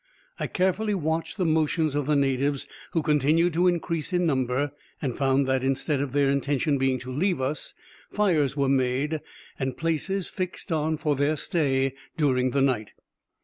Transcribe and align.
I 0.39 0.47
carefully 0.47 0.95
watched 0.95 1.37
the 1.37 1.45
motions 1.45 1.93
of 1.93 2.07
the 2.07 2.15
natives, 2.15 2.67
who 2.93 3.03
continued 3.03 3.53
to 3.53 3.67
increase 3.67 4.11
in 4.11 4.25
number; 4.25 4.71
and 4.99 5.15
found 5.15 5.45
that, 5.47 5.63
instead 5.63 6.01
of 6.01 6.11
their 6.11 6.27
intention 6.27 6.79
being 6.79 6.97
to 7.01 7.11
leave 7.11 7.39
us, 7.39 7.75
fires 8.09 8.57
were 8.57 8.67
made, 8.67 9.21
and 9.59 9.77
places 9.77 10.27
fixed 10.27 10.71
on 10.71 10.97
for 10.97 11.15
their 11.15 11.37
stay 11.37 11.93
during 12.17 12.49
the 12.49 12.63
night. 12.63 12.93